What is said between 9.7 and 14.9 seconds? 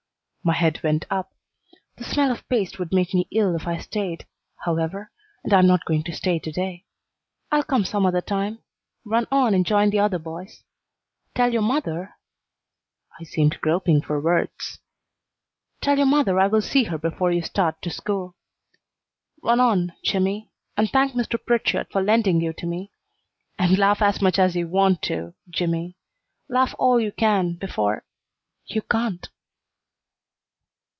the other boys. Tell your mother" I seemed groping for words